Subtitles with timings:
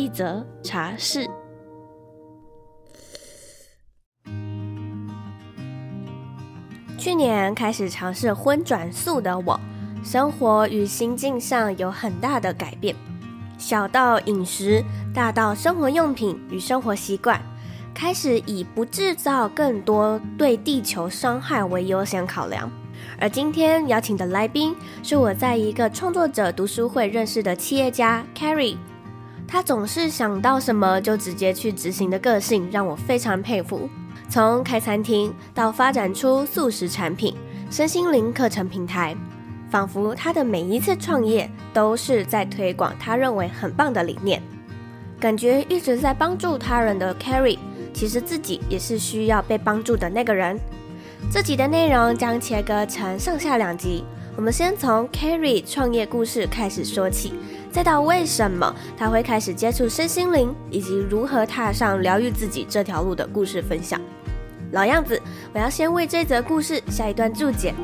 [0.00, 1.28] 一则茶室。
[6.96, 9.60] 去年开始尝试荤转素的我，
[10.02, 12.96] 生活与心境上有很大的改变，
[13.58, 14.82] 小到饮食，
[15.14, 17.38] 大到生活用品与生活习惯。
[17.92, 22.70] 开始以不制造更多对地球伤害为优先考量，
[23.18, 28.78] 而今天邀请的来宾是我在一个创作者读书会认识的企业家 Carrie，
[29.50, 33.90] 他总是想到什么就直接去执行的个性让我非常佩服。
[34.28, 37.34] 从开餐厅到发展出素食产品、
[37.68, 39.16] 身心灵课程平台，
[39.68, 44.40] 仿佛他的每一次创业都是在推广他认为很棒的理念。
[45.18, 47.58] 感觉一直在帮助他人的 Carrie。
[47.92, 50.56] 其实自己也是需要被帮助的那个人。
[51.28, 54.04] 这集的内容将切割成上下两集，
[54.36, 57.34] 我们先从 Carrie 创业故事开始说起，
[57.72, 64.00] 再到为什么他会开始接触身心灵，以及如何踏上疗愈自己这条路的故事分享。
[64.72, 65.20] 老样子，
[65.52, 67.74] 我要先为这则故事下一段注解：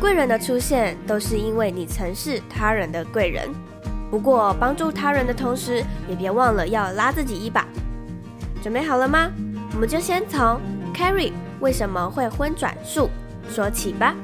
[0.00, 3.48] 贵人的出现都是因为你曾是他人的贵人。
[4.10, 7.66] 不过，帮助他人的同时，也别忘了要拉自己一把。
[8.62, 9.30] 准备好了吗？
[9.74, 10.60] 我们就先从
[10.94, 13.10] Carrie 为什么会昏转术
[13.48, 14.14] 说起吧。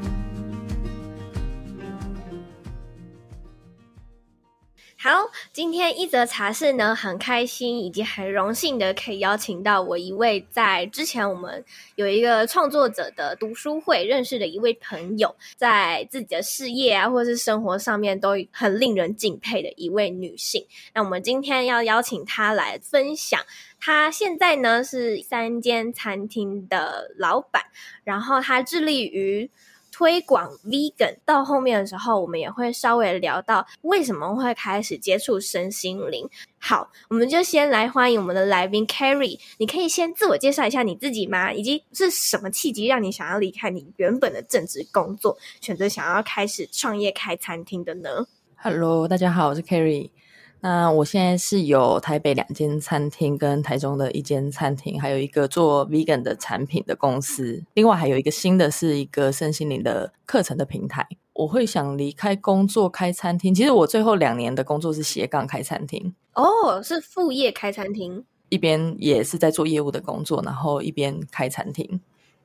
[5.04, 11.64] 好，今天一则茶室呢，很开心以及很荣幸的可以邀请到我一位在之前我们
[11.96, 20.64] 有一个创作者的读书会认识的一位朋友，在自己的事业啊或是生活上面都很令人敬佩的一位女性。
[20.94, 23.40] 那我们今天要邀请她来分享，
[23.80, 27.64] 她现在呢是三间餐厅的老板，
[28.04, 29.50] 然后她致力于。
[29.92, 36.28] 推广 vegan 到后面的时候，我们也会稍微聊到为什么会开始接触身心灵。
[36.58, 39.38] 好，我们就先来欢迎我们的来宾 Carrie。
[39.58, 41.52] 你可以先自我介绍一下你自己吗？
[41.52, 48.26] 以及是什么契机让你想要离开你原本的正职工作，选择想要开始创业开餐厅的呢
[48.56, 50.10] ？Hello，大家好，我是 Carrie。
[50.64, 57.64] 那我现在是有台北两间餐厅，跟台中的一间餐厅，还有一个做 vegan 的产品的公司。
[57.74, 61.04] 另外还有一个新的，是一个身心灵的课程的平台。
[61.32, 63.52] 我会想离开工作开餐厅。
[63.52, 66.14] 其实我最后两年的工作是斜杠开餐厅。
[66.34, 72.00] 哦，是副业开餐厅，一边也是在做业务的工作，然后一边开餐厅。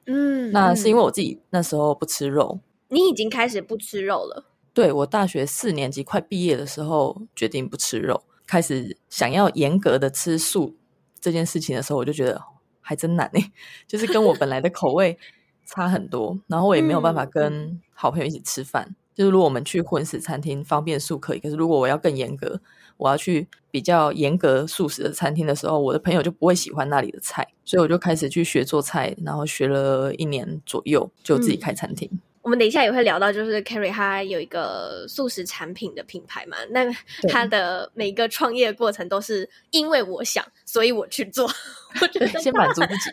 [0.07, 2.59] 嗯，那是因为我自己那时候不吃肉。
[2.87, 4.45] 你已经开始不吃肉了？
[4.77, 10.75] 对，我大学四年级快毕业的时候，决定不吃肉，开始想要严格的吃素
[11.19, 12.39] 这件事情的时候，我就觉得
[12.79, 13.51] 还真难诶，
[13.87, 15.17] 就是跟我本来的口味
[15.65, 18.85] 差很多，然后我也没有办法跟好朋友一起吃饭。
[18.89, 22.61] 嗯、就是如果我们去荤食餐厅，方便素可以，可是如果我要更严格，
[22.97, 32.07] 我要去比较严格素食的餐厅的时候，我的朋友就不会喜欢那里的菜，所以我就开始去学做菜，然后学了一年左右，就自己开餐厅。
[32.13, 36.89] 嗯我们等一下也会聊到，就是 Carrie 他有一个素食产品的品牌嘛，那
[37.27, 41.45] 他的每一个创业过程都是因为我想，所以我去做。
[42.01, 43.09] 我觉得先满足自己。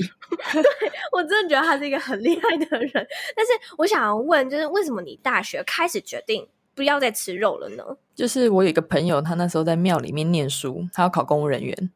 [0.53, 0.63] 对，
[1.11, 2.93] 我真的觉得他是一个很厉害的人。
[3.35, 6.47] 但是我想要问，就是为什么你大学开始决定
[6.77, 7.83] 不要再吃肉了呢？
[8.15, 11.91] 就是我有一个朋友，他那时候在庙里面念书，他要考公务人员，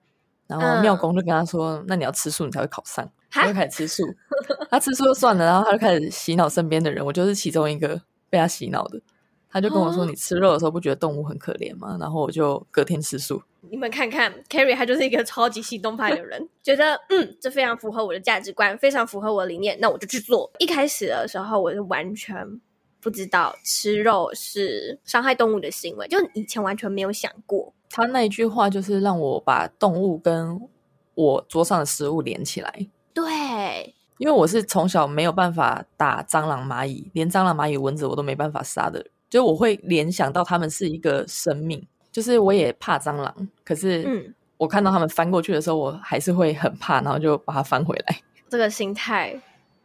[0.49, 4.03] 然后庙公就跟他说：“嗯、那你要吃素，你才会考上。”他就开始吃素，
[4.71, 8.01] 他吃素就算了，然后他就开始洗脑身边的人，我就是其中一个
[8.31, 9.01] 被他洗脑的。
[9.51, 13.43] 他就跟我说：“你吃肉的时候不觉得动物很可怜吗？”然后我就隔天吃素。
[13.71, 20.53] 你们看看，Carrie 他就是一个超级行动派的人，觉得嗯，这非常符合我的价值观，非常符合我的理念，那我就去做。
[20.59, 22.47] 一开始的时候，我是完全
[23.01, 27.73] 不知道吃肉是伤害动物的行为，就以前完全没有想过。
[27.89, 30.61] 他那一句话就是让我把动物跟
[31.15, 32.87] 我桌上的食物连起来。
[33.19, 43.35] 对，因为我是从小没有办法打蟑螂、蚂蚁，连蟑螂、蚂蚁、蚊子我都没办法杀的，就我会联想到他们是一个生命，就是我也怕蟑螂，
[43.65, 48.21] 可是我看到他们翻过去的时候，我还是会很怕，然后就把它翻回来。
[48.49, 49.35] 这个心态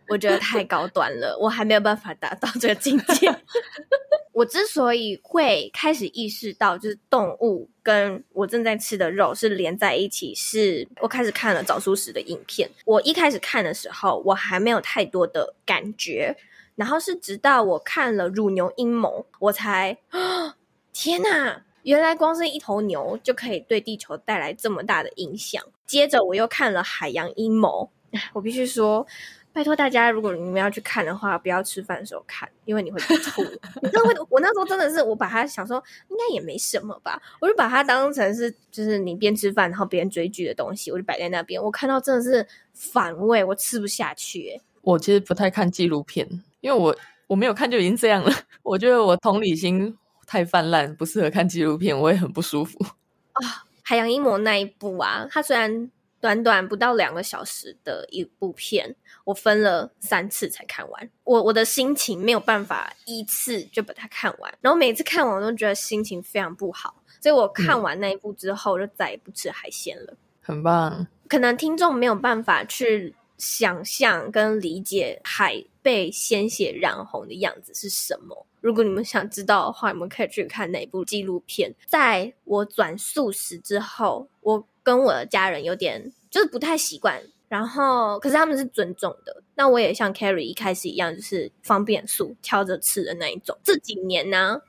[0.10, 3.30] 我觉得太高端了，我还没有办法达到这个境界。
[4.34, 12.70] 我之所以会开始意识到，就是动物跟我正在吃的肉是连在一起，是我开始看了早熟食的影片。
[12.86, 16.36] 我一开始看的时候，我还没有太多的感觉，
[16.76, 20.58] 然后是直到我看了乳牛阴谋，我才啊，
[20.92, 21.64] 天哪！
[21.84, 25.62] 原来光是一头牛就可以对地球带来这么大的影响。
[25.86, 27.90] 接着我又看了海洋阴谋，
[28.32, 29.06] 我必须说，
[29.54, 33.44] 拜托大家，如果你们要去看的话，不要吃饭的时候看，因为你会吐。
[33.82, 41.62] 你知道会，我那时候真的是，我把它想说应该也没什么吧，我就把它当成是就是你边吃饭然后边追剧的东西，我就摆在那边。
[41.62, 44.60] 我看到真的是反胃，我吃不下去。
[44.82, 46.28] 我其实不太看纪录片，
[46.62, 46.96] 因为我
[47.28, 48.32] 我没有看就已经这样了。
[48.64, 49.98] 我觉得我同理心。
[50.26, 52.90] 太泛滥，不适合看纪录片，我也很不舒服啊。
[53.34, 53.42] 哦，
[53.84, 55.92] 海洋阴谋那一部啊，它虽然
[56.24, 61.10] 短短不到两个小时的一部片，我分了三次才看完。
[61.25, 70.14] 我我的心情没有办法一次就把它看完，然后每次看完我都觉得心情非常不好，所以我看完那一部之后，就再也不吃海鲜了。
[70.40, 78.46] 很棒，可能听众没有办法去想象跟理解海被鲜血染红的样子是什么。
[78.63, 81.75] 如果你们想知道的话，你们可以去看哪部纪录片。
[81.86, 89.44] 在我转素食之后，我跟我的家人有点就是不太习惯，然后可是他们是尊重的。
[89.56, 93.57] 那我也像 Carrie 一开始一样，就是方便素挑着吃的那一种。
[93.65, 94.62] 这几年呢，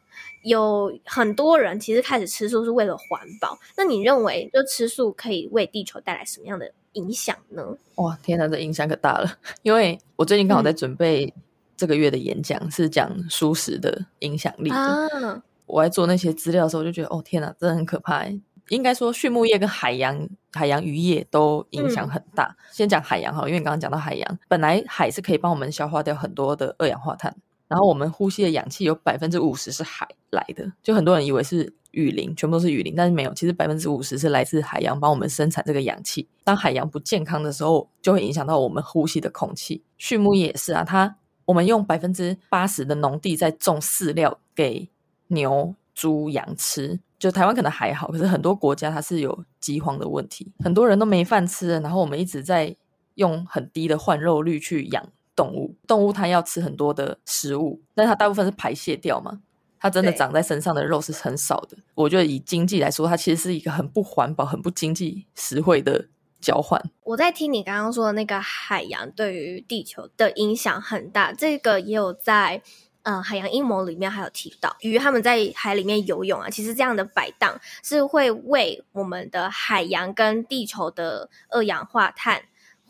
[0.43, 3.57] 有很多人其实开始吃素是为了环保。
[3.77, 7.79] 那你认为，就吃素可以为地球带来什么样的影响呢？
[7.95, 9.39] 哇，天哪，这影响可大了！
[9.63, 11.43] 因为我最近刚好在准备、嗯。
[11.77, 14.77] 这个月的演讲是讲蔬食的影响力的。
[14.77, 15.43] 啊。
[15.67, 18.25] 我在做那些资料的时候，我就觉得哦天哪，真的很可怕。
[18.69, 22.45] 应该说，畜牧业跟海洋海洋渔业都影响很大。
[22.45, 27.35] 嗯、先讲海洋哈，因为你刚刚讲到海洋，本来海是可以帮我们消化掉很多的二氧化碳，
[27.69, 30.71] 然后我们呼吸的氧气有百分之五十是海来的。
[30.83, 36.29] 就很多人以为是雨林，全部都是雨林，但是没有，其实百分之五十是来自海洋帮我们生产这个氧气。
[36.43, 39.83] 当海洋不健康的时候，就会影响到我们呼吸的空气。
[39.99, 41.17] 畜牧业也是啊，它。
[41.45, 44.89] 我们用百分之八十的农地在种饲料给
[45.29, 52.75] 牛、猪、羊吃，就台湾可能还好，可是很多国家它是有饥荒的问题，很多人都没饭吃，然后我们一直在
[53.15, 55.07] 用很低的换肉率去养
[55.37, 59.41] 动物，动物它要吃很多的食物，但它大部分是排泄掉嘛，
[59.79, 61.77] 它真的长在身上的肉是很少的。
[61.95, 66.07] 我觉得以经济来说，它其实是一个很不环保、很不经济实惠的。
[66.45, 66.81] 交换。
[67.03, 72.61] 我在听你刚刚说的那个海洋对于地球的影响很大，这个也有在
[73.03, 82.43] 呃海洋阴谋里面还有提到，鱼他们在海里面游泳啊，其实这样的摆荡是会为我们的海洋跟地球的二氧化碳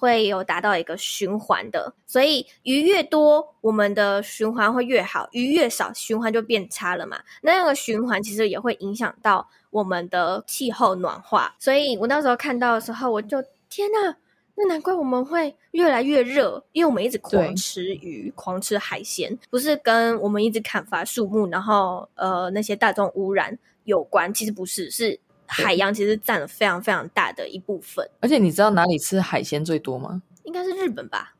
[0.04, 7.18] 会有达到一个循环的，所以鱼越多，我们的循环会越好；鱼越少，循环就变差了嘛。
[7.42, 9.48] 那样的循环其实也会影响到。
[9.70, 14.14] 我们的气候暖化，所以我那时候看到的时候，我就天呐，
[14.54, 28.08] 那难怪我们会越来越热，因为我们一直狂吃鱼、狂吃海鲜，不是跟我们一直砍伐树木，然后呃那些大众污染有关，其实不是，是海洋其实占了非常非常大的一部分。
[28.20, 30.22] 而且你知道哪里吃海鲜最多吗？
[30.44, 31.34] 应该是日本吧，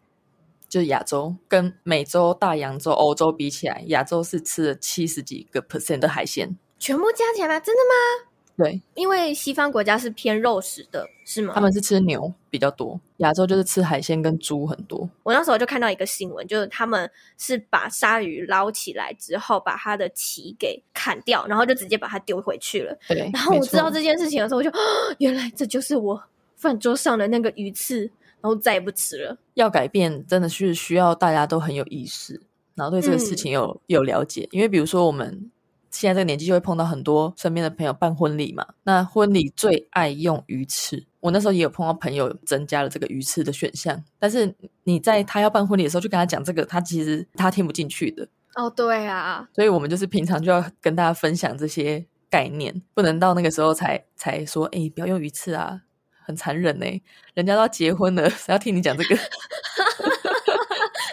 [0.69, 6.57] 就是亚洲，跟美洲、大洋洲、欧洲比起来，亚洲是吃了七十几个 percent 的海鲜。
[6.79, 7.61] 全部加起来吗？
[7.61, 8.31] 真的吗？
[8.57, 11.53] 对，因为西方国家是偏肉食的，是吗？
[11.55, 15.11] 他们是吃牛比较多，亚洲就是吃海鲜跟猪很多。
[15.25, 22.97] 我那时候就看到一个新闻，就是他们是把鲨鱼捞起来之后，把它的鳍给砍掉，然后就直接把它丢回去了。
[23.09, 24.71] 对，然后我知道这件事情的时候，我就
[25.19, 26.23] 原来这就是我
[26.55, 28.03] 饭桌上的那个鱼刺，
[28.41, 29.37] 然后再也不吃了。
[29.55, 32.41] 要改变真的是需要大家都很有意识，
[32.77, 35.51] 然后对这个事情有、嗯、有了解，因为比如说我们。
[35.95, 41.07] 现在这个年纪就会碰到很多身边的朋友办婚礼嘛，那婚礼最爱用鱼翅。
[41.21, 48.29] 我那时候也有碰到朋友增加了这个鱼翅的选项，但是你在他要办婚礼的时候就跟他讲这个，他其实他听不进去的。
[48.57, 55.81] 哦，对啊，所以我们就是平常就要跟大家分享这些概念，不能到那个时候才才说，哎，不要用鱼翅啊，
[56.27, 56.87] 很残忍呢。
[57.35, 59.17] 人家都要结婚了，谁要听你讲这个？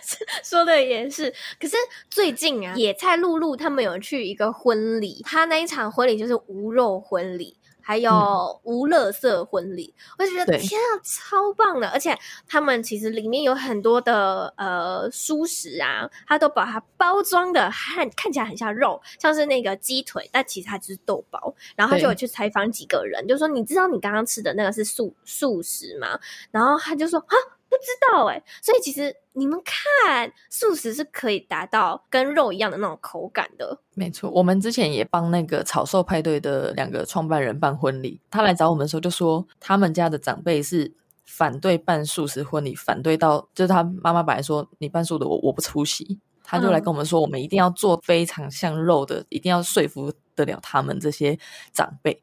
[0.43, 1.75] 说的也是，可是
[2.10, 11.88] 最近啊，野菜露露他们有去一个婚礼，他那一场婚礼就是无肉婚礼，还有无垃圾婚礼，嗯、我就觉得天啊，超棒的！
[11.89, 12.17] 而且
[12.48, 21.53] 他们其实里面有很多的呃蔬食啊，他都把它包装的很看起来很像肉，像是那个鸡腿，但其实它就是豆包。
[21.75, 26.20] 然后他就有去采访几个人，就说你知道你刚刚吃的那个是素素食吗？
[26.51, 27.36] 然后他就说啊。
[27.72, 28.44] 不知道哎。
[28.62, 33.80] 所以其实你们看，素食是可以达到跟肉一样的那种口感的。
[33.94, 40.94] 没错，我们之前也帮那个草兽派对的两个创办人办婚礼，他来找我们的时候就说，他们家的长辈是
[41.25, 51.40] 反对办素食婚礼，反对到就是他妈妈本来说你办素的我我不出席，他就来跟我们说，我们一定要做非常像肉的，一定要说服得了他们这些
[51.72, 52.22] 长辈。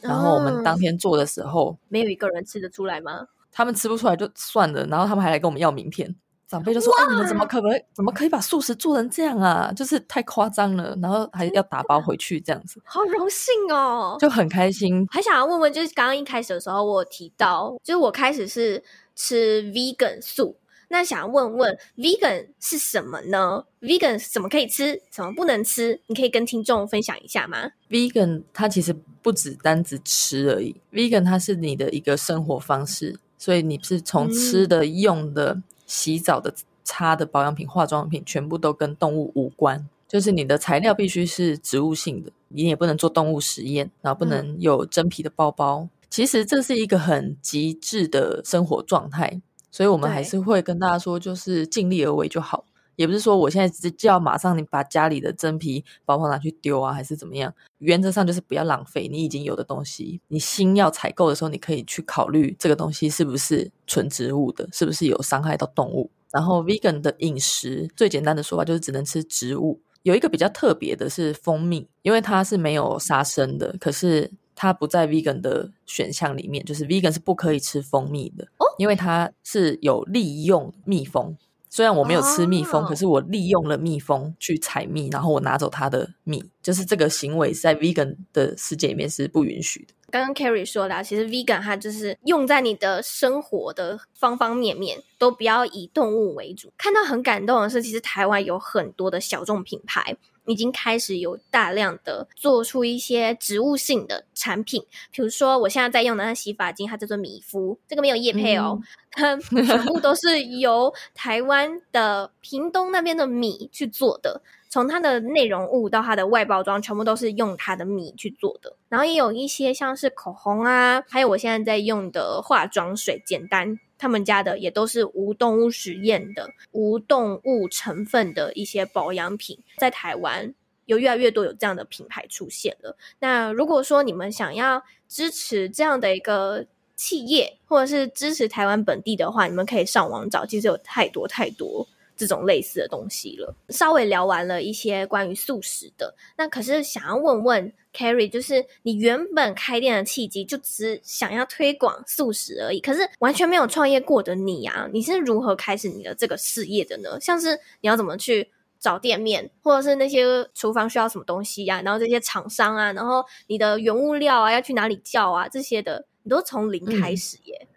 [0.00, 3.26] 然后我们当天做的时候，嗯，没有一个人吃得出来吗？
[3.54, 6.14] 他们吃不出来就算了，然后他们还来跟我们要名片。
[6.46, 9.72] 长辈就说：“哎，你们怎么可能怎么可以把素食做成这样啊？
[9.74, 15.06] 就是太夸张了。”然后还要打包回去这样子，好荣幸哦，就很开心。
[15.10, 18.84] 还想要问问，就是刚刚一开始的时候，我有提到，就是我开始是
[19.16, 20.56] 吃 vegan 素。
[20.88, 25.98] 那想要问问，vegan 是什么呢？vegan 什么可以吃，什么不能吃？
[26.06, 39.86] 你可以跟听众分享一下吗？vegan 它其实不只单只吃而已，vegan 它是你的一个生活方式，所以你是从吃的、嗯、用的、洗澡的、擦的保养品、化妆品，全部都跟动物无关。
[40.08, 45.80] 就是你的材料必须是植物性的，你也不能做动物实验，然后不能有真皮的包包。
[45.80, 49.42] 嗯、其实这是一个很极致的生活状态。
[49.70, 52.64] 所以，我们还是会跟大家说，就是尽力而为就好。
[52.96, 57.52] 也不是说我现在就要马上你把家里的真皮包包拿去丢啊，还是怎么样？
[57.78, 60.20] 原则上就是不要浪费你已经有的东西。
[60.28, 66.10] 你新要采购的时候，你可以去考虑这个东西是不是纯植物的，是不是有伤害到动物。
[66.30, 69.80] 然后，vegan 的饮食最简单的说法就是只能吃植物。
[70.02, 74.30] 有一个比较特别的是蜂蜜，因为它是没有杀生的，可是。
[74.56, 81.36] 它不在 vegan 的选项里面，就是 vegan 是不可以吃蜂蜜的，哦，因为它是有利用蜜蜂。
[81.74, 89.92] 虽然我没有吃蜜蜂，哦，可是我利用了蜜蜂去采蜜，然后我拿走它的蜜，就是这个行为在 vegan 的世界里面是不允许的。
[90.14, 96.72] 刚刚 Carrie 说的，其实 vegan 它就是用在你的生活的方方面面，都不要以动物为主。
[96.78, 100.16] 看到很感动的是，其实台湾有很多的小众品牌。
[100.46, 108.78] 已经开始有大量的做出一些植物性的产品，比如说我现在在用的那洗发精，它叫做米肤，这个没有叶配哦，
[109.10, 114.42] 它、嗯、全部都是由台湾的屏东那边的米去做的，
[114.74, 118.74] 从它的内容物到它的外包装，全部都是用它的米去做的。
[118.88, 123.78] 然后也有一些像是口红啊，还有我现在在用的化妆水，简单。
[123.96, 130.52] 他们家的也都是无动物实验的、无动物成分的一些保养品，在台湾
[130.86, 132.96] 有越来越多有这样的品牌出现了。
[133.20, 136.66] 那如果说你们想要支持这样的一个
[136.96, 141.86] 企业，或者是支持台湾本地的话，你们可以上网找，其实有太多太多。
[142.16, 143.54] 这种类似的东西了。
[143.68, 157.18] 稍微聊完了一些关于素食的，那可是想要问问 Carrie，就是你原本开店的契机就只想要推广素食而已，可是完全没有创业过的你啊，你是如何开始你的这个事业的呢？
[157.20, 167.58] 像是你要怎么去找店面，或者是那些厨房需要什么东西呀、啊，然后这些厂商啊，然后你的原物料啊要去哪里叫啊，这些的你都从零开始耶。
[167.60, 167.68] 嗯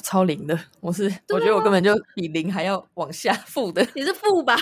[0.00, 3.86] 超零的，我是我觉得我根本就比零还要往下负的。
[3.94, 4.56] 你是负吧？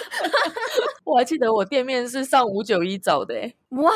[1.04, 3.34] 我还记得我店面是上五九一找的，
[3.70, 3.90] 哇！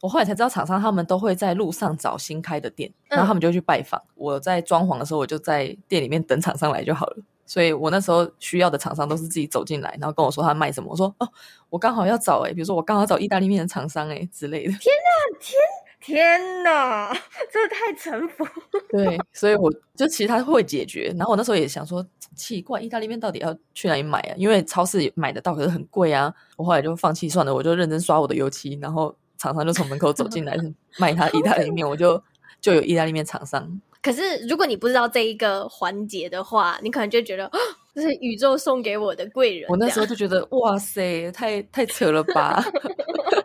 [0.00, 3.98] 我后来才知道厂商他们都会在路上找新开的店，然后他们就会去拜访。
[4.00, 7.16] 嗯、我在装潢的时候，我就在店里面等厂商来就好了。
[7.46, 10.90] 所以我那时候需要的厂商都是自己走进来，然后跟我说他卖什么。
[10.90, 11.28] 我说哦，
[11.70, 14.72] 我刚好要找诶，比如说我刚好找意大利面的厂商诶之类的。
[14.72, 15.58] 天哪，天！
[16.04, 17.10] 天哪，
[17.50, 18.46] 这太臣服。
[18.90, 21.10] 对，所以我就其实他会解决。
[21.16, 22.06] 然后我那时候也想说，
[22.36, 24.34] 奇怪，意大利面到底要去哪里买啊？
[24.36, 26.32] 因为超市买得到，可是很贵啊。
[26.56, 28.78] 我后来就放弃算了，我就认真刷我的油漆。
[28.82, 30.54] 然后厂商就从门口走进来
[30.98, 32.22] 卖他意大利面，我就
[32.60, 33.80] 就有意大利面厂商。
[34.02, 37.50] 可是如果你不知道这一个环节的话，你可能就觉得
[37.94, 39.68] 这是宇宙送给我的贵人。
[39.70, 42.64] 我那时候就觉得哇塞，太太扯了吧。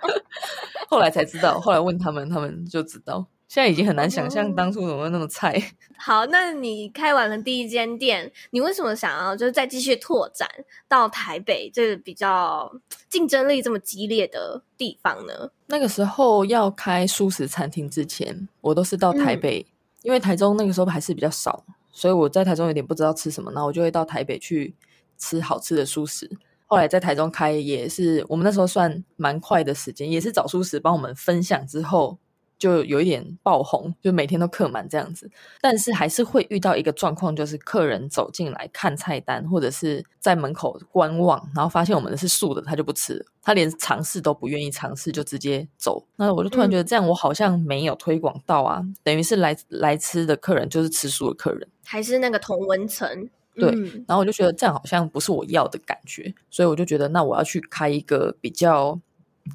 [0.90, 3.26] 后来才知道，后来问他们，他们就知道。
[3.48, 5.60] 现在已经很难想象当初怎么会那么菜。
[5.98, 10.48] 好，那你开完了第一间店，你为什么想要就是再继续拓展
[10.88, 12.72] 到台北这个比较
[13.08, 15.50] 竞争力这么激烈的地方呢？
[15.66, 21.64] 那个时候要开素食餐厅之前，我都是到台北，嗯，因为台中那个时候还是比较少，
[22.00, 24.74] 所以我在台中有点不知道吃什么，然后我就会到台北去
[25.18, 26.32] 吃好吃的素食。
[26.66, 32.18] 后来在台中开也是，我们那时候算蛮快的时间，也是找素食帮我们分享之后，
[32.60, 35.32] 就有一点爆红，就每天都客满这样子。
[35.62, 46.06] 但是还是会遇到一个状况，就是客人走进来看菜单，或者是在门口观望，然后发现我们的是素的，他就不吃，他连尝试都不愿意尝试，就直接走。
[46.18, 53.30] 那我就突然觉得这样，我好像没有推广到啊，嗯、等于是来来吃的客人就是吃素的客人，还是那个同文层。
[53.56, 53.70] 对，
[54.08, 58.98] 然后我就觉得这样好像不是我要的感觉，所以我就觉得那我要去开一个比较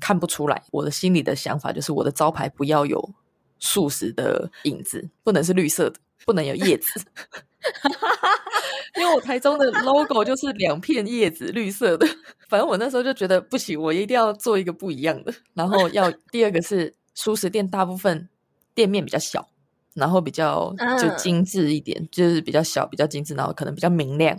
[0.00, 0.62] 看不出来。
[0.70, 3.14] 我的心里的想法就是我的招牌不要有
[3.58, 7.00] 素食的影子，不能是绿色的，不能有叶子。
[8.96, 12.06] 因为我台中的 logo 就是两片叶子，绿色的。
[12.48, 15.34] 反正我那时候就觉得不行，我一定要做一个不一样的。
[15.54, 18.28] 然后要第二个是素食店，大部分
[18.74, 19.48] 店面比较小，
[19.94, 24.38] 然后比较就精致一点，就是比较小、比较精致，然后可能比较明亮。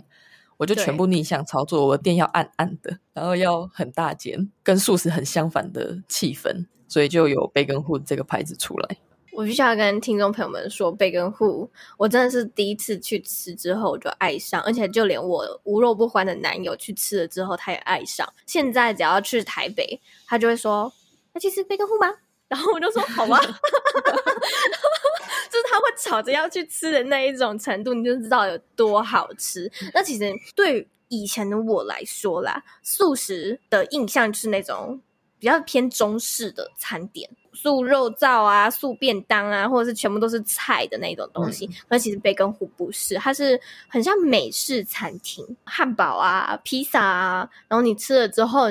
[0.56, 8.96] 我就全部逆向操作，我的店要暗暗的，然后要很大间，跟素食很相反的气氛，所以就有 Bacon Hood 这个牌子出来。
[9.32, 18.26] 我必须要跟听众朋友们说，Bacon Hood，我真的是第一次去吃之后我就爱上，而且就连我无肉不欢的男友去吃了之后，他也爱上。
[18.46, 20.90] 现在只要去台北，他就会说
[21.34, 22.16] ：“要去吃 Bacon Hood 吗？”
[22.48, 23.38] 然后我就说：“好吧。”
[25.46, 29.70] 就是他会吵着要去吃的那一种程度，你就知道有多好吃。
[29.94, 35.00] 那其实对以前的我来说啦，素食的印象就是那种
[35.38, 37.30] 比较偏中式的餐点。
[37.52, 41.66] 素肉燥啊，素便当啊，或者是全部都是菜的那种东西。
[41.88, 47.48] 那、嗯、其实 Bacon Hood 不是，它是很像美式餐厅，汉堡啊、披萨啊。
[47.66, 48.66] 然后你吃了之后，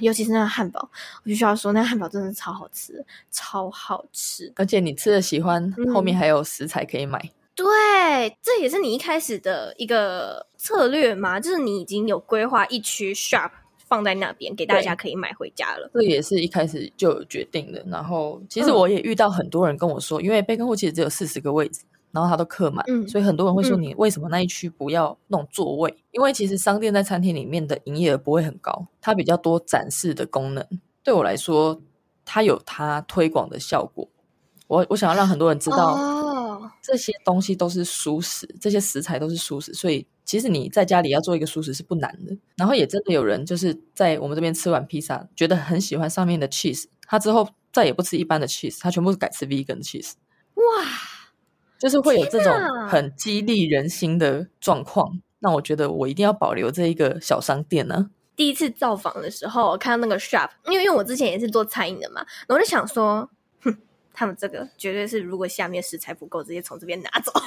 [0.00, 0.80] 尤其是那个汉堡，
[1.22, 4.52] 我必须要说，那个汉堡真的超好吃，超好吃。
[4.56, 7.18] 而且你吃了喜欢，嗯、后面还有食材可以买。
[7.54, 7.66] 对，
[8.42, 13.50] 这也是你一开始的一个策略嘛，就是你已经有规划一区 shop。
[13.88, 17.82] 放在那边给大家可以买回家了，这也是一开始就有决定的。
[17.86, 21.80] 然后其实我也遇到很多人跟我说，嗯、因为 Bacon Hood 其实只有四十个位置，
[22.12, 25.90] 然后它都客满，嗯、所以很多人会说，你为什么那一区不要弄座位？
[25.90, 30.64] 嗯、因为其实商店在餐厅里面的营业额不会很高，它比较多展示的功能。
[31.02, 31.80] 对我来说，
[32.24, 34.08] 它有它推广的效果。
[34.66, 40.06] 我我想要让很多人知道，哦、这些东西都是熟食，这些食材都是熟食，所以。
[40.28, 50.12] 其实你在家里要做一个熟食是不难的，然后也真的有人就是在我们这边吃完披萨，觉得很喜欢上面的 cheese，他之后再也不吃一般的 cheese，他全部是改吃 vegan cheese。
[50.52, 50.84] 哇，
[51.78, 52.52] 就是会有这种
[52.88, 58.10] 很激励人心的状况，那我觉得我一定要保留这一个小商店呢、啊。
[58.34, 63.28] 第一次造访的时候，我看到那个 shop，因为因为我之前也是做餐饮的嘛，我就想说，
[63.62, 63.76] 哼，
[64.12, 67.32] 他们这个绝对是如果下面食材不够，直接从这边拿走。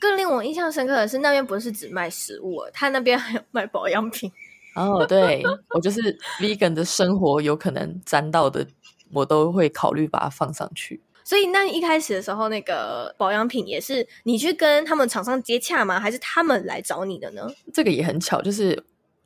[0.00, 4.30] 更令我印象深刻的是，那边不是只卖食物，他那边还有卖保养品。
[4.74, 5.42] 哦，对，
[5.74, 6.00] 我就是
[6.40, 8.66] vegan 的生活有可能沾到的，
[9.12, 11.00] 我都会考虑把它放上去。
[11.28, 16.00] 所以，那一开始的时候，那个保养品也是你去跟他们厂商接洽吗？
[16.00, 17.46] 还是他们来找你的呢？
[17.74, 18.82] 这个也很巧，就是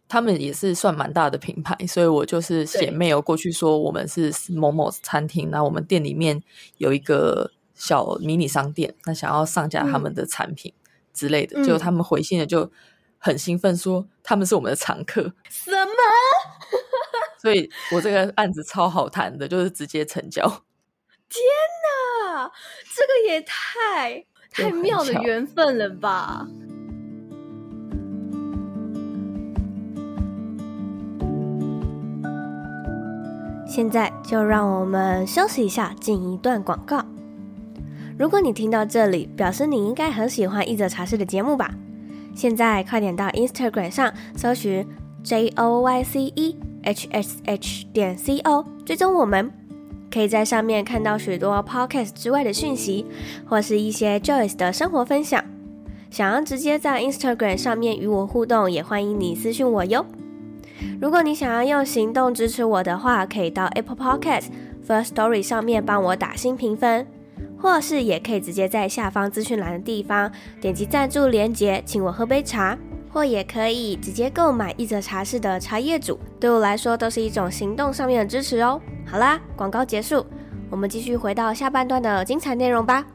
[0.08, 6.42] 他们也是算蛮大的品牌，所以我就是写 mail 过去说，我们是某某餐厅，那我们店里面
[6.78, 7.52] 有一个。
[7.74, 10.72] 小迷你商店，那想要上架他们的产品
[11.12, 12.70] 之类的，就、嗯、他们回信的就
[13.18, 15.22] 很兴奋，说他们是我们的常客。
[15.48, 15.92] 什么？
[17.42, 20.62] 所以我这个案子超好谈的，就是直接成交。
[21.32, 21.42] 天
[22.34, 22.52] 哪，
[22.94, 26.46] 这个也太太妙的缘分了吧！
[33.66, 37.02] 现在就让我们休息一下，进一段广告。
[38.18, 41.72] 如果你听到这里，表示你应该很喜欢一则茶室的节目吧？
[42.34, 44.86] 现在快点到 Instagram 上搜寻
[45.24, 49.50] J O Y C E H S H 点 C O，追踪我们，
[50.12, 53.06] 可以在上面看到许多 Podcast 之外的讯息，
[53.46, 55.42] 或是一些 Joyce 的生活分享。
[56.10, 60.04] 想要直接在 Instagram 上面与我互动，也欢迎你私讯我哟。
[61.00, 64.48] 如果你想要用行动支持我的话，可以到 Apple Podcast
[64.86, 67.06] First Story 上面帮我打新评分。
[67.58, 72.76] 或是也可以直接在下方资讯栏的地方点击赞助连结，请我喝杯茶，
[73.12, 78.80] 或也可以直接购买一则茶室的茶叶组，对我来说都是一种行动上面的支持哦。
[79.06, 80.24] 好啦，广告结束，
[80.70, 83.06] 我们继续回到下半段的精彩内容吧。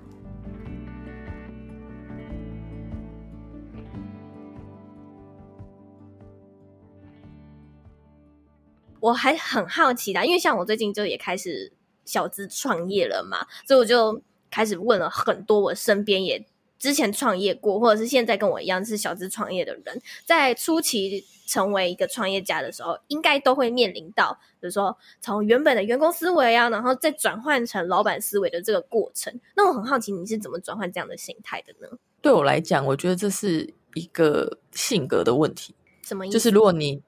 [9.00, 11.74] 我还很好奇的，因为像我最近就也开始
[12.06, 14.22] 小资创业了嘛，所以我就。
[14.50, 16.44] 开始问了很多我身边也
[16.80, 29.40] 之前创业过，或者是现在跟我一样是小资创业的人，在初期成为一个创业家的时候，应该都会面临到，比如说从原本的员工思维啊，然后再转换成老板思维的这个过程。
[29.56, 31.98] 那我很好奇你是怎么转换这样的心态的呢？
[32.22, 35.74] 对我来讲，我觉得这是一个性格的问题。
[36.04, 36.34] 什么意思？
[36.34, 37.02] 就是如果你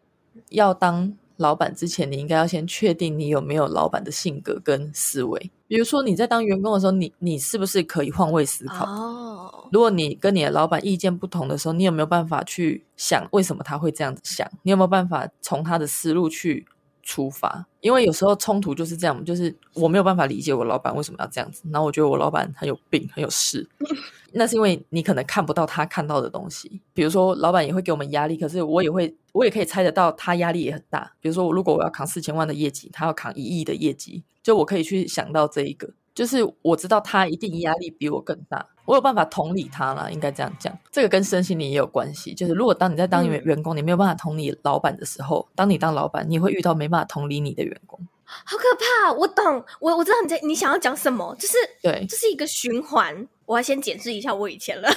[0.49, 5.51] 要当老板之前，你应该要先确定你有没有老板的性格跟思维。
[5.67, 8.85] 比如说你在当员工的时候，你你是不是可以换位思考？
[8.85, 14.45] 哦，如果你跟你的老板意见不同的时候，你有没有办法去想为什么他会这样子想？
[14.63, 16.65] 你有没有办法从他的思路去
[17.09, 17.65] 出发？
[17.81, 23.67] 因为有时候冲突就是这样，就是我没有办法理解我老板为什么要这样子，然后我觉得我老板很有病，很有事。
[24.31, 31.11] 那是因为你可能看不到他看到的东西，比如说老板也会给我们压力，可是我也会，我也可以猜得到他压力也很大。
[31.19, 40.77] 比如说，如果我要扛四千万的业绩，他要扛一亿的业绩，就我可以去想到这一个，就是我知道他一定压力比我更大，我有办法同理他啦，应该这样讲。
[40.91, 47.97] 这个跟身心灵也有关系，就是如果当你在当员员工，你没有办法同理老板的时候，当你当老板，你会遇到没办法同理你的员工。
[48.25, 49.13] 好可怕！
[49.13, 53.25] 我懂，我我知道你在你想要讲什么，就是对，这是一个循环。
[53.45, 54.89] 我要先检视一下我以前了，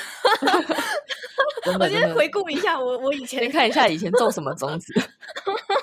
[1.78, 4.92] 我先回顾一下我我以前，先看一下以前种什么种子，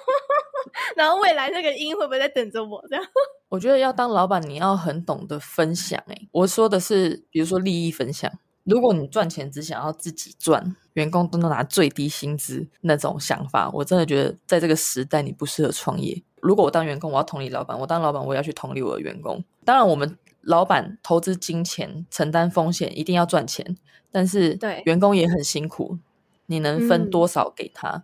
[1.00, 2.84] 然后未来那个因会不会在等着我？
[2.90, 3.06] 这样，
[3.48, 5.98] 我觉得要当老板，你要很懂得分享。
[6.08, 8.30] 哎，我说的是，比如说利益分享。
[8.66, 16.22] 如果你赚钱只想要自己赚，员工都能拿最低薪资那种想法，我真的觉得在这个时代你不适合创业。
[16.42, 19.42] 如果我当员工，我要同理老板；我当老板，我要去同理我的员工。
[19.64, 23.78] 当然，我们老板投资金钱、承担风险，一定要赚钱，
[24.12, 25.98] 但是对员工也很辛苦。
[26.48, 27.90] 你能分多少给他？
[27.90, 28.04] 嗯，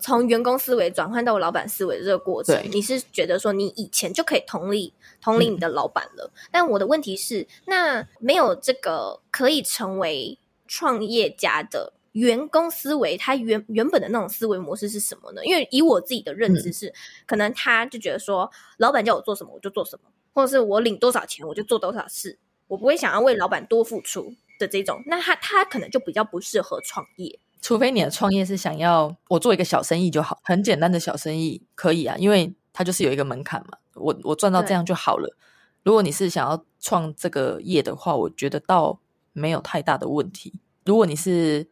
[0.00, 6.28] 从员工思维转换到老板思维的这个过程，你是觉得说你以前就可以同理同理你的老板了？
[6.34, 6.48] 嗯。
[6.50, 15.44] 但我的问题是，那没有这个可以成为创业家的员工思维，他原原本的那种思维模式是什么呢？
[15.44, 16.94] 因为以我自己的认知是，嗯，
[17.26, 27.38] 可能他就觉得说，老板叫我做什么我就做什么，或者是我领多少钱我就做多少事，我不会想要为老板多付出的这种，那他他可能就比较不适合创业。
[27.60, 35.36] 除非你的创业是想要我做一个小生意就好，很简单的小生意可以啊，因为它就是有一个门槛嘛，我我赚到这样就好了。
[35.82, 38.98] 如果你是想要创这个业的话，我觉得倒
[39.32, 40.52] 没有太大的问题。
[40.84, 41.66] 如果你是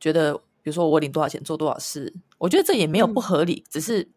[0.00, 3.62] 觉得，比如说我领多少钱做多少事，我觉得这也没有不合理。
[3.66, 4.08] 嗯、只是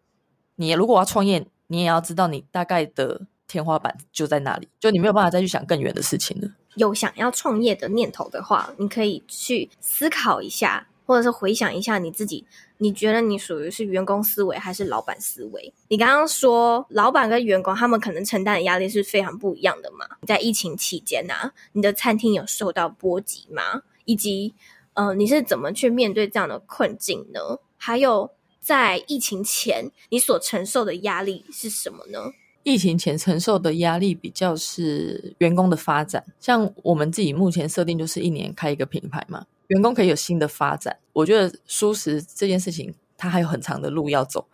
[0.56, 6.50] 你如果要创业，你也要知道你大概的天花板就在那里，就你没有办法再去想更远的事情了。
[6.76, 10.88] 有想要创业的念头的话，你可以去思考一下。
[11.08, 12.46] 或者是回想一下你自己，
[12.80, 15.74] 你觉得你属于是员工思维还是老板思维？
[15.88, 20.06] 你刚刚说老板跟员工他们可能承担的压力是非常不一样的嘛？
[20.28, 23.84] 在疫情期间啊，你的餐厅有受到波及吗？
[24.04, 24.54] 以及
[24.94, 27.60] 呃，你是怎么去面对这样的困境呢？
[27.78, 32.34] 还有在疫情前你所承受的压力是什么呢？
[32.64, 39.46] 疫情前承受的压力比较是员工的发展，像我们自己目前设定就是一年开一个品牌嘛。
[39.68, 44.48] 员工可以有新的发展，我觉得舒适这件事情它还有很长的路要走。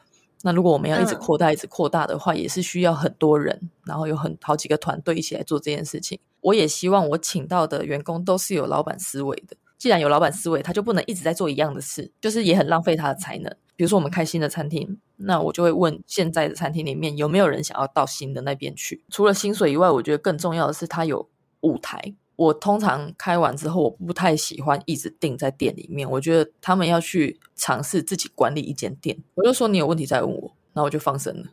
[0.46, 6.20] 那如果我们要一直扩大、嗯、一直扩大的话，也是需要很多人，然后有很好几个团队一起来做这件事情。
[6.42, 9.56] 我也希望我请到的员工都是有老板思维的。
[9.78, 13.54] 既然有老板思维，他就不能一直在做一样的事，就是也很浪费他的才能。
[13.76, 19.04] 比如说我们开新的餐厅，那我就会问现在的餐厅里面有没有人想要到新的那边去。
[19.10, 21.30] 除了薪水以外，我觉得更重要的是他有
[21.62, 22.14] 舞台。
[22.36, 26.10] 我通常开完之后，我不太喜欢一直定在店里面。
[26.10, 29.18] 我觉得他们要去尝试自己管理一间店。
[29.36, 31.46] 我就说你有问题再问我，然后我就放生了。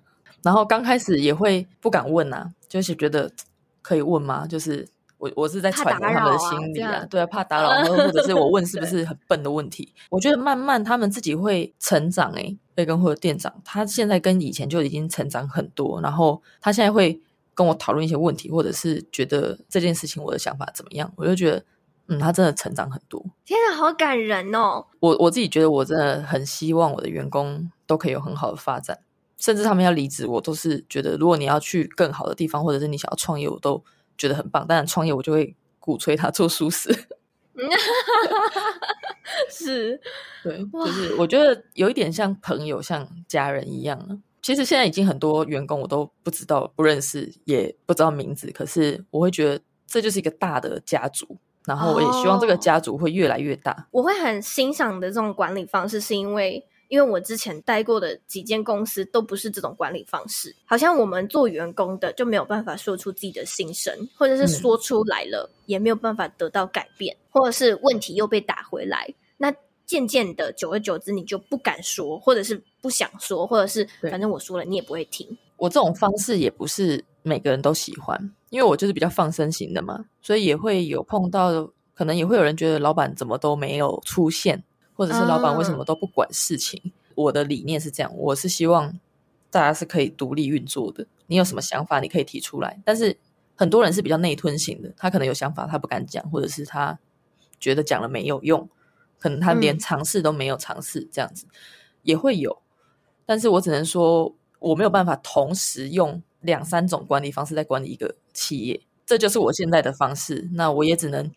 [0.42, 3.30] 然后刚开始也会不敢问啊，就是觉得
[3.82, 4.46] 可以问吗？
[4.46, 4.88] 就是
[5.18, 9.92] 我我是在揣摩他们的心理啊，对啊，怕打扰， 或者是我问是不 是很笨的问题。
[10.08, 12.32] 我觉得慢慢他们自己会成长。
[12.32, 17.20] 诶，贝根或者店长，他现在跟以前就已经成长很多，然后他现在会。
[17.60, 21.62] 跟我讨论一些问题，或者是觉得这件事情我的想法怎么样，我就觉得，
[22.06, 23.22] 嗯，他真的成长很多。
[23.44, 24.86] 天啊，好感人哦！
[24.98, 29.00] 我我自己觉得，我真的很希望我的员工都可以有很好的发展，
[29.36, 33.84] 甚至他们要离职，我都是觉得，如果你要去更好的地方，或者是你想要创业，我都
[34.16, 34.66] 觉得很棒。
[34.66, 36.88] 当然，创业我就会鼓吹他做蔬食。
[39.50, 40.00] 是，
[40.42, 44.22] 对，就是我觉得有一点像朋友、像家人一样。
[44.42, 48.50] 其实现在已经很多员工我都不知道、不认识，也不知道名字。
[48.52, 53.72] 可是我会觉得这就是一个大的家族，然后我也希望这个家族会越来越大。
[53.90, 60.54] Oh, 我会很欣赏的这种管理方式，是因为因为我之前待过的几间公司都不是这种管理方式。
[60.64, 69.12] 好像我们做员工的就没有办法说出自己的心声，或者是说出来了、嗯、也没有办法得到改变，或者是问题又被打回来。
[69.90, 75.36] 那渐渐的，久而久之，你就不敢说，或者是不想说，或者是反正我说了，你也不会听。
[75.56, 84.62] 我这种方式也不是每个人都喜欢，因为我就是比较放生型的嘛，所以也会有碰到，可能也会有人觉得老板怎么都没有出现，
[84.94, 86.80] 或者是老板为什么都不管事情。
[86.84, 86.92] 嗯。
[87.16, 88.98] 我的理念是这样，我是希望
[89.50, 91.04] 大家是可以独立运作的。
[91.26, 92.80] 你有什么想法，你可以提出来。
[92.84, 93.16] 但是
[93.56, 96.98] 很多人是比较内吞型的，他可能有想法，他不敢讲，或者是他
[97.58, 98.66] 觉得讲了没有用，
[99.20, 101.54] 可能他连尝试都没有尝试，这样子、嗯、
[102.02, 102.60] 也会有。
[103.24, 110.48] 但是我只能说，我没有办法同时用两三种管理方式在管理一个企业，这就是我现在的方式。
[110.54, 111.30] 那我也只能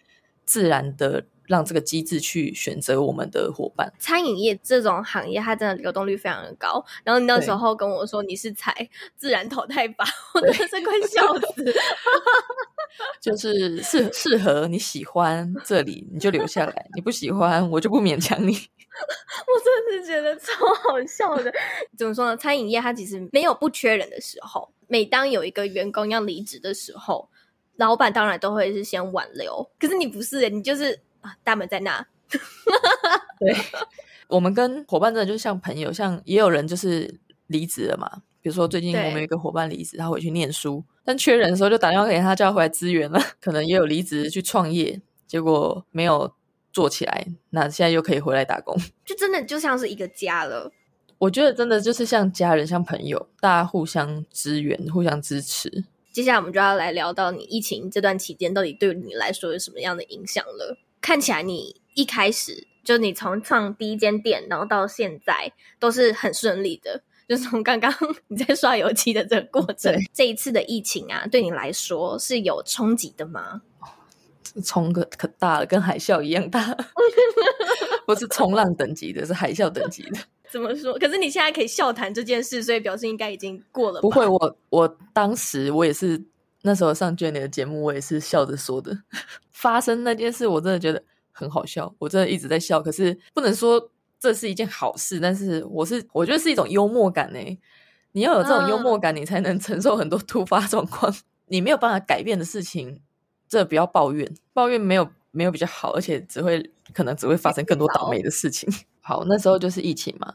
[0.44, 1.26] 自然的。
[1.46, 3.92] 让这个机制去选择我们的伙伴。
[4.00, 6.84] 餐饮业这种行业，它真的流动率非常的高。
[7.04, 11.66] 然后你那时候跟我说你是采自然淘汰法，我真的是快笑死。
[13.22, 18.52] 就是适适合你喜欢这里，你就留下来；你不喜欢，我就不勉强你。
[18.54, 21.52] 我真的是觉得超好笑的。
[21.98, 22.38] 怎么说呢？
[22.38, 24.74] 餐饮业它其实没有不缺人的时候。
[24.88, 27.30] 每当有一个员工要离职的时候，
[27.78, 29.70] 老板当然都会是先挽留。
[29.80, 31.00] 可是你不是，你就是。
[31.22, 32.06] 啊，大门在那。
[33.40, 33.56] 对，
[34.28, 38.24] 我们跟伙伴真的就像朋友，像也有人就是离职了嘛。
[38.44, 43.20] 比如说最近我们有一个伙伴离职，他回去念书，但缺人的时候就打电话给他，叫他回来支援了。
[43.40, 46.32] 可能也有离职去创业，结果没有
[46.74, 50.70] 做起来，那现在又可以回来打工，就真的就像是一个家了。
[51.20, 55.86] 我觉得真的就是像家人，像朋友，大家互相支援，互相支持。
[56.12, 60.78] 接下来我们就要来聊到你疫情这段期间，到底对你来说有什么样的影响了？
[61.00, 67.94] 看起来你一开始就你从创第一间店，然后到现在都是很顺利的，就从刚刚
[68.28, 73.62] 你在刷油漆的这个过程，这一次的疫情啊，对你来说是有冲击的吗？
[74.64, 76.76] 冲个可大了，跟海啸一样大，
[78.06, 80.20] 不是冲浪等级的，是海啸等级的。
[80.52, 80.94] 怎么说？
[81.00, 84.02] 可是你现在可以笑谈这件事，所以表示应该已经过了。
[84.02, 86.24] 不会，我我当时我也是。
[86.66, 88.98] 那时候上 Jenny 的节目，我也是笑着说的。
[89.52, 92.82] 发生那件事，我真的觉得很好笑，我真的一直在笑。
[92.82, 93.92] 可是不能说
[94.24, 97.60] 这是一件好事，但是我是我觉得是一种幽默感呢。
[98.14, 101.12] 你要有这种幽默感，你才能承受很多突发状况。
[101.12, 101.16] 嗯、
[101.48, 103.02] 你没有办法改变的事情，
[103.50, 108.74] 这不要抱怨，抱怨没有没有比较好，而且只会可能只会发生更多倒霉的事情。
[109.04, 110.34] 好，那时候就是疫情嘛，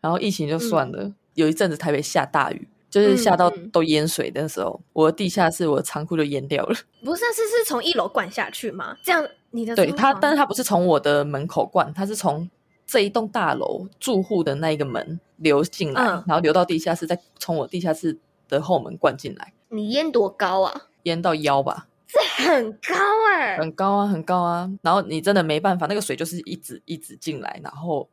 [0.00, 2.68] 然后疫情就算了，嗯、有一阵子台北下大雨。
[2.88, 6.76] 就是下到都淹水的时候，我的地下室、我的仓库就淹掉了。
[7.04, 8.96] 不是，是是从一楼灌下去吗？
[9.02, 12.48] 这样你的对它，但是它不是从我的门口灌，它是从
[12.86, 18.18] 这一栋大楼住户的那一个门流进来，嗯、然后流到地下室，再从我地下室
[18.48, 19.52] 的后门灌进来。
[19.68, 20.88] 你淹多高啊？
[21.04, 21.88] 淹到腰吧？
[22.06, 22.94] 这很高
[23.32, 24.70] 哎、欸，很高啊，很高啊。
[24.82, 28.08] 然后你真的没办法，那个水就是一直一直进来，然后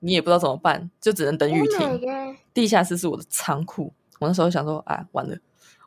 [0.00, 1.88] 你也不知道怎么办，就只能等雨停。
[1.88, 3.92] Oh、地下室是我的仓库。
[4.18, 5.36] 我那时候想说，啊，完了，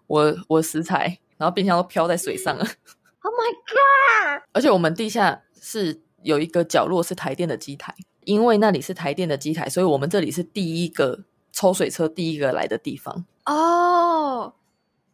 [0.07, 2.65] 我我食材，然后冰箱都飘在水上了。
[3.21, 4.43] Oh my god！
[4.53, 7.93] 而且我们地下室有一个角落是台电的机台，
[8.25, 11.19] 因为那里是台电的机台，所以我们这里是第一个
[11.51, 13.25] 抽水车第一个来的地方。
[13.45, 14.53] 哦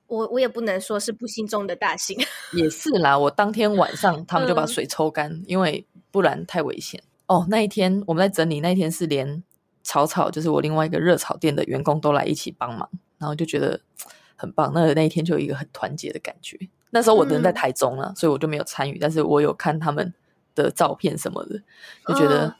[0.07, 2.17] ，oh, 我我也不能说是不幸中的大幸。
[2.53, 7.01] 也是啦，我当天晚上他们就把水抽干，嗯、因为不然太危险。
[7.27, 9.43] 哦，那一天我们在整理，那一天是连
[9.83, 12.89] 草草，就是我另外一个热炒店的员工都来一起帮忙。
[13.17, 13.79] 然后就觉得
[14.35, 16.59] 很棒，那那一天就有一个很团结的感觉。
[16.89, 20.13] 那时候我人在台中了，嗯、所以我就没有参与，但是我有看他们
[20.55, 21.61] 的照片什么的，
[22.07, 22.55] 就觉得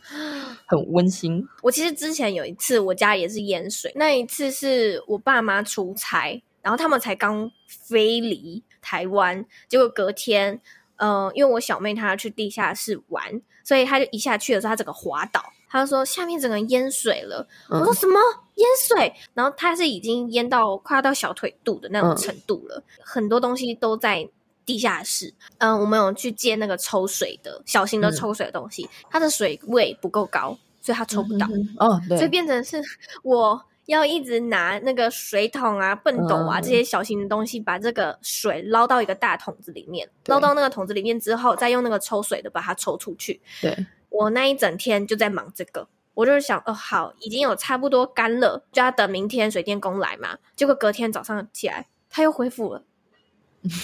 [0.68, 1.38] 很温馨。
[1.38, 10.62] 嗯、我其实之前有一次，我家也是淹水，那一次是我爸妈出差，然后他们才刚飞离台湾，结果隔天，
[10.98, 15.42] 嗯、呃，因为我小妹她要去地下室玩，所以她就一下去的时候，她整个滑倒。
[15.68, 18.18] 他说下面整个淹水了，嗯、我说什么
[18.54, 19.14] 淹水？
[19.34, 24.26] 然后他是已经淹到快要到小腿肚的那种程度了，嗯、很多东西都在
[24.66, 25.34] 地下室。
[25.60, 31.48] 嗯，我们有去接那个抽水的小型的抽水的东西，嗯、它的水位不够高，所以它抽不到。
[31.78, 32.82] 哦，对，所以变成是
[33.24, 43.40] 我要一直拿那个水桶啊、笨斗啊、嗯、这些小型的东西，把这个水捞到一个大桶子里面，捞到那个桶子里面之后，再用那个抽水的把它抽出去。
[43.62, 43.86] 对。
[44.10, 50.38] 我那一整天就在忙这个，我就是想，哦，好，已经有差不多干了，就要等明天水电工来嘛。
[50.56, 52.82] 结果隔天早上起来，它又恢复了，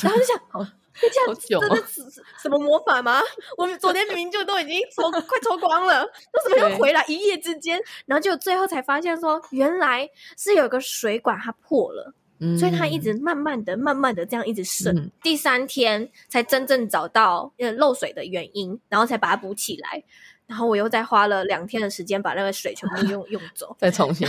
[0.03, 0.67] 然后就想，哦，
[0.99, 2.01] 这样真的是
[2.41, 3.21] 什么魔法吗？
[3.57, 7.03] 我们昨天明明就都已经抽快抽光了，为什么又回来？
[7.07, 12.13] 一夜之间，然后就最后才发现说，原来是有个水管它破了。
[12.57, 20.03] 所以它一直慢慢的、慢慢的这样一直渗，嗯、第三天才真正找到呃漏水的原因，然后才把它补起来。
[20.47, 24.27] 然后我又再花了两天的时间把那个水全部用 用走，再重新。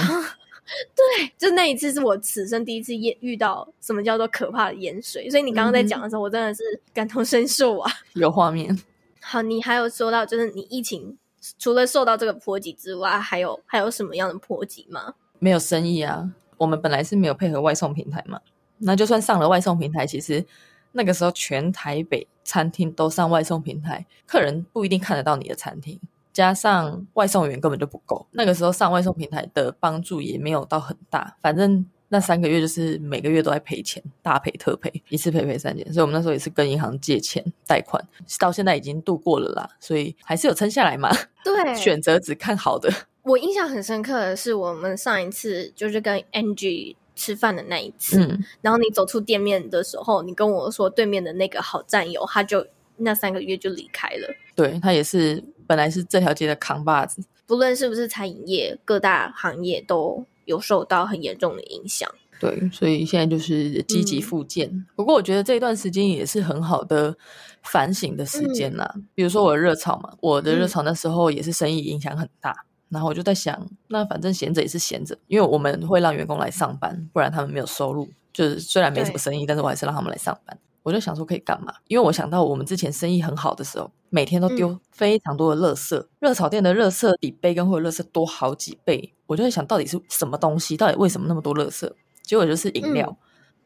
[0.94, 5.28] 对，就那一次是我此生第一次遇遇到什么叫做可怕的盐水。
[5.28, 6.62] 所以你刚刚在讲的时候，嗯、我真的是
[6.94, 8.78] 感同身受啊，有画面。
[9.20, 11.16] 好，你还有说到就是你疫情
[11.58, 15.14] 除了受到这个波及之外，还有还有什么样的波及吗？
[15.38, 16.32] 没有生意啊。
[16.58, 18.40] 我们本来是没有配合外送平台嘛，
[18.78, 20.44] 那就算上了外送平台，其实
[20.92, 25.98] 那个时候全台北餐厅都上外送平台，客人不一定看得到你的餐厅，
[26.32, 31.86] 加上外送员根本就不够，那个时候上外送平台的帮助也没有到很大，反正。
[32.14, 38.06] 那三个月就是每个月都在赔钱，大赔特赔，一次赔赔三千，所以我们那时候也是跟银行借钱贷款，
[38.38, 41.10] 到现在已经度过了啦，所以还是有撑下来嘛。
[41.42, 42.92] 对，选择只看好的。
[43.22, 52.66] 我印象很深刻的是，我们上一次就是跟 Angie 吃饭的那一次，嗯，然后你走出店面的时候，你跟我说对面的那个好战友，他就
[53.02, 54.34] 那三个月就离开了。
[54.54, 60.26] 对，他也是本来是这条街的扛把子，不论是不是餐饮业，各大行业都。
[60.44, 64.68] 有受到很严重的影响，对，所以现在就是积极复健。
[64.68, 67.16] 嗯、不过我觉得这一段时间也是很好的
[67.62, 68.90] 反省的时间啦。
[68.96, 78.08] 嗯、比如说我的热炒嘛，我的热炒那时候也是生意影响很大，嗯、然后我就在想，那反正闲着也是闲着，因为我们会让员工来上班，不然他们没有收入。
[78.32, 80.58] 就是虽然没什么生意，但是我还是让他们来上班。
[80.82, 81.74] 我就想说可以干嘛？
[81.86, 89.14] 因为我想到我们之前生意很好的时候，每天都丢非常多的垃圾，嗯、热炒店的垃圾比杯跟会的垃圾多好几倍。
[89.26, 90.76] 我就在想到底是什么东西？
[90.76, 91.90] 到底为什么那么多垃圾？
[92.22, 93.16] 结果就是饮料，嗯、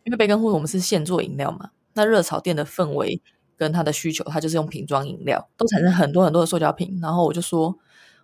[0.05, 1.71] 因为杯根会我们是现做饮料嘛。
[1.95, 3.21] 那热炒店的氛围
[3.57, 6.99] 跟它的需求，它就是用瓶装饮料，都产生很多很多的塑胶瓶。
[7.01, 7.75] 然后我就说，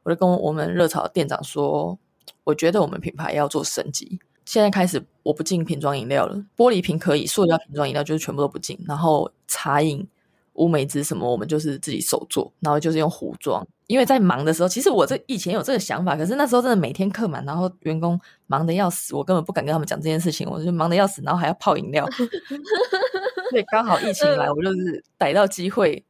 [0.02, 1.98] 我就跟我们热炒店长说，
[2.44, 4.20] 我觉得我们品牌要做升级。
[4.44, 8.78] 现在开始，我不进瓶装饮料了，玻璃瓶可以，塑料瓶装饮料就是全部都不进。
[8.86, 10.06] 然后茶饮、
[10.54, 13.66] 乌梅汁什么，我们就是自己手做，然后就是用壶装。
[13.86, 20.48] 因为在忙的时候，其实我这以前有这个想法，可是那时候真的每天客满，然后员工忙得要死，我根本不敢跟他们讲这件事情。
[20.48, 22.08] 我就忙得要死，然后还要泡饮料。
[23.50, 26.02] 所以刚好疫情来，我就是逮到机会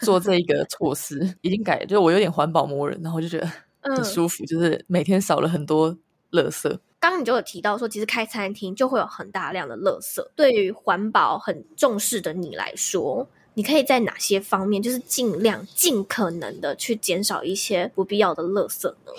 [0.00, 3.46] 做这一个措施，已经改了，就是我有点环保魔人，然后就觉得
[3.82, 5.94] 很舒服，就是每天少了很多
[6.32, 6.68] 垃圾。
[6.98, 10.20] 刚刚你就有提到说，其实开餐厅就会有很大量的垃圾。
[10.34, 19.12] 对于环保很重视的你来说，你可以在哪些方面，就是尽量、尽可能的去减少一些不必要的垃圾呢？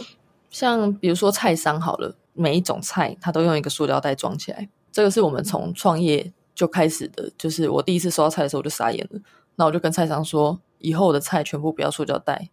[0.50, 7.32] 像比如说菜商好了，每一种菜它都用一个塑料袋装起来，这个是我们从创业就开始的。
[7.38, 9.20] 就是我第一次收到菜的时候，我就傻眼了。
[9.56, 12.50] 那我就跟菜商说，以后我的菜全部不要塑胶袋。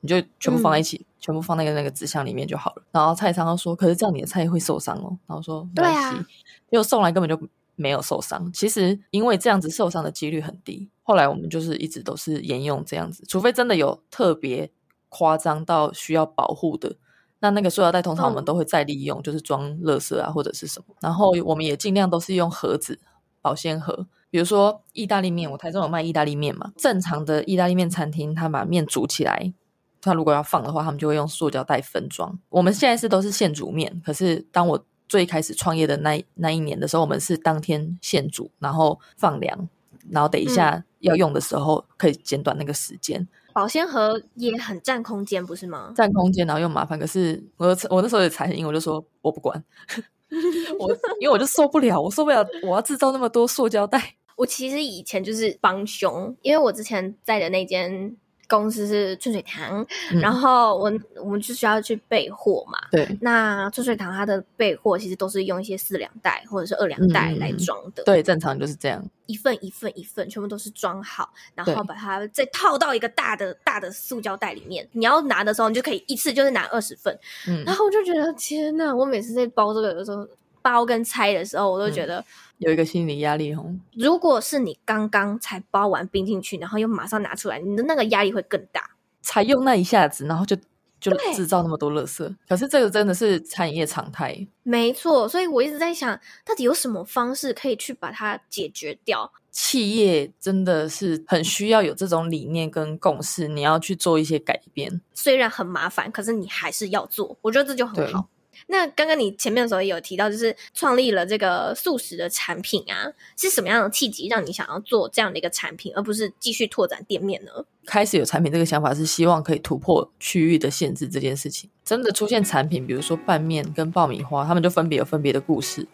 [0.00, 2.82] 你就全部放在一起，嗯、全部放那个那个纸箱里面就好了。
[2.92, 6.26] 然后菜商说：“可是这样你的菜会受伤哦。”然后说：“没关系。”对啊，
[6.70, 8.50] 结果送来根本就没有受伤。
[8.52, 10.88] 其实因为这样子受伤的几率很低。
[11.02, 14.70] 后来我们就是一直都是沿用这样子，除非真的有特别
[15.08, 16.96] 夸张到需要保护的，
[17.40, 20.94] 那那个塑料袋通常我们都会再利用，嗯、就是装垃圾啊或者是什么。
[21.00, 23.00] 然后我们也尽量都是用盒子、
[23.40, 24.06] 保鲜盒。
[24.30, 29.54] 比如说意大利面，我台中有卖意大利面嘛，正常的意大利面餐厅，他把面煮起来。
[30.00, 32.38] 他如果要放的话，他们就会用塑胶袋分装。
[32.48, 39.68] 我们现在是都是现煮面，可是当我最开始创业的那那一年的时候，我们是当天现煮，然后放凉，
[40.10, 43.20] 然后等一下要用的时候可以减短那个时间。
[43.20, 45.92] 嗯、保鲜盒也很占空间，不是吗？
[45.96, 46.98] 占空间，然后又麻烦。
[46.98, 49.64] 可是我我那时候也才，因为我就说我不管，
[50.78, 54.16] 我因为我就受不了，我受不了，我要制造那么多塑胶袋。
[54.36, 58.16] 我其实以前就是帮凶，因为我之前在的那间。
[58.48, 62.78] 公司是春水堂，嗯、然后我我们就需要去备货嘛。
[62.90, 68.02] 对，那春水堂它的备货其实都是用一些四两袋或者是二两袋来装的。
[68.02, 74.88] 嗯、对，正常就是这样，一份一份一份，全部都是装好，然后把它再套到一个大的大的塑胶袋里面。
[74.92, 77.16] 你要拿的时候，你就可以一次就是拿二十份。
[77.46, 80.26] 嗯，然后我就觉得天呐，我每次在包这个的时候，
[80.70, 82.18] 包跟拆的时候，我都觉得。
[82.20, 82.24] 嗯
[82.58, 83.72] 有一个心理压力哦。
[83.92, 88.90] 如果是你刚刚才包完冰进去，然后又马上拿出来，你的那个压力会更大。
[89.20, 90.56] 才用那一下子，然后就
[90.98, 92.34] 就制造那么多垃圾。
[92.48, 94.44] 可是这个真的是餐饮业常态。
[94.64, 99.30] 没错，所以我一直在想，到底有什么方式可以去把它解决掉？
[99.52, 105.00] 企业真的是很需要有这种理念跟共识，你要去做一些改变。
[105.14, 107.36] 虽然很麻烦，可是你还是要做。
[107.42, 108.28] 我觉得这就很好。
[108.66, 117.50] 那刚刚你前面的时候也有提到，就是创立了这个素食的产品啊，是什么样的契机让你想要做这样的一个产品，而不是继续拓展店面呢？
[117.86, 121.70] 开始有产品这个想法是希望可以突破区域的限制这件事情。
[121.84, 125.86] 真的出现产品，比如说拌面跟爆米花，他们就分别有分别的故事。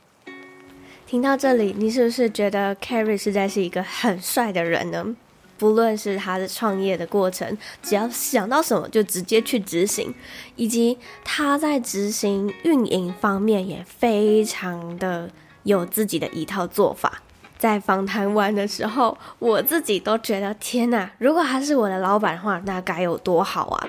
[1.07, 5.15] 听到这里，你是不是觉得 Carrie 实在是一个很帅的人呢？
[5.57, 10.15] 不论是他的创业的过程，只要想到什么就直接去执行，
[10.57, 15.31] 以及他在执行运营方面也非常的
[15.63, 17.23] 有自己的一套做法。
[17.57, 21.11] 在访谈完的时候，我自己都觉得天哪！
[21.19, 23.89] 如果他是我的老板的话，那该有多好啊！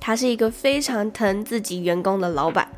[0.00, 2.68] 他是一个非常疼自己员工的老板，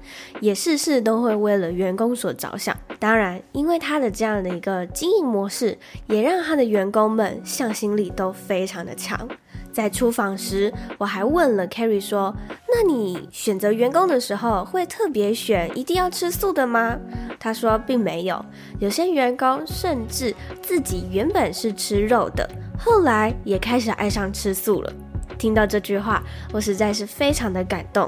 [0.40, 2.76] 也事事都会为了员工所着想。
[2.98, 9.28] 当然，因为他的这样的一个经营模式，也让他的员工们向心力都非常的强。
[9.72, 12.34] 在出访时，我还问了 Carrie 说
[12.68, 16.98] ：“那你选择员工的时候，会特别选一定要吃素的吗？”
[17.38, 18.44] 他说并没有，
[18.80, 24.92] 有些员工甚至自己原本是吃肉的，后来也开始爱上吃素了。
[25.41, 26.22] 听到这句话，
[26.53, 28.07] 我实在是非常的感动。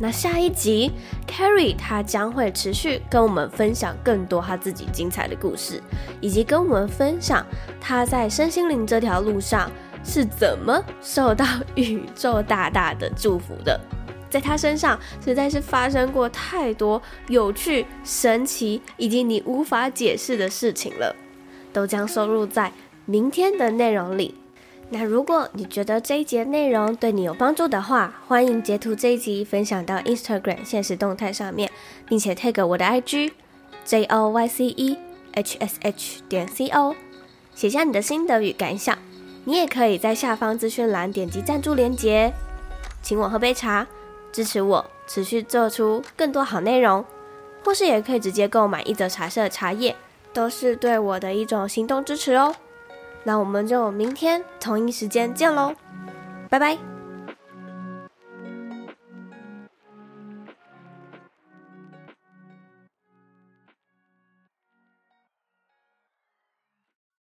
[0.00, 0.92] 那下一集
[1.26, 5.80] ，Carrie 他将会持续跟我们分享更多他自己精彩的故事，
[6.20, 7.46] 以及跟我们分享
[7.80, 9.70] 他在身心灵这条路上。
[10.04, 11.44] 是怎么受到
[11.74, 13.78] 宇宙大大的祝福的？
[14.30, 21.14] 在他身上实在是发生过太多有趣、神奇以及你无法解释的事情了，
[21.72, 22.72] 都将收录在
[23.04, 24.34] 明天的内容里。
[24.90, 31.70] 那如果你觉得这一节内容对你有帮助的话，欢迎截图这一集分享到 Instagram 现实动态上面，
[32.08, 33.32] 并且 tag 我的 IG
[33.84, 34.96] J O Y C E
[35.34, 36.96] H S H 点 C O，
[37.54, 38.96] 写下你的心得与感想。
[39.44, 42.32] 你也可以在下方资讯栏点击赞助连结，
[43.02, 43.86] 请我喝杯茶，
[44.32, 47.04] 支持我持续做出更多好内容，
[47.62, 49.94] 或是也可以直接购买一则茶社茶叶，
[50.32, 52.54] 都是对我的一种行动支持哦。
[53.28, 55.74] 那我们就明天同一时间见喽，
[56.48, 56.97] 拜拜。